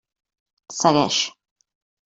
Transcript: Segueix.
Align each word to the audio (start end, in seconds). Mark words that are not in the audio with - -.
Segueix. 0.77 1.21